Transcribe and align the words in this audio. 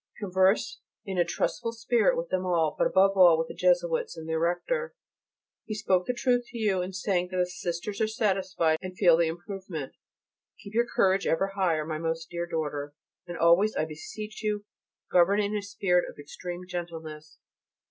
Converse 0.19 0.79
in 1.05 1.19
a 1.19 1.23
trustful 1.23 1.71
spirit 1.71 2.17
with 2.17 2.29
them 2.29 2.43
all, 2.43 2.73
but 2.75 2.87
above 2.87 3.11
all 3.15 3.37
with 3.37 3.49
the 3.49 3.53
Jesuits 3.53 4.17
and 4.17 4.27
their 4.27 4.39
Rector. 4.39 4.95
He 5.65 5.75
spoke 5.75 6.07
the 6.07 6.13
truth 6.15 6.45
to 6.47 6.57
you 6.57 6.81
in 6.81 6.91
saying 6.91 7.27
that 7.29 7.37
the 7.37 7.45
Sisters 7.45 8.01
are 8.01 8.07
satisfied 8.07 8.79
and 8.81 8.97
feel 8.97 9.15
the 9.15 9.27
improvement. 9.27 9.93
Keep 10.63 10.73
your 10.73 10.87
courage 10.87 11.27
ever 11.27 11.49
higher, 11.49 11.85
my 11.85 11.99
most 11.99 12.31
dear 12.31 12.47
daughter, 12.47 12.95
and 13.27 13.37
always, 13.37 13.75
I 13.75 13.85
beseech 13.85 14.41
you, 14.41 14.65
govern 15.11 15.39
in 15.39 15.55
a 15.55 15.61
spirit 15.61 16.09
of 16.09 16.17
extreme 16.17 16.65
gentleness. 16.67 17.37